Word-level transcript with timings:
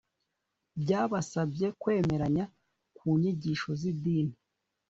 byabasabye 0.81 1.67
kwemeranya 1.81 2.45
ku 2.97 3.05
nyigisho 3.19 3.69
z 3.79 3.81
idini 3.91 4.35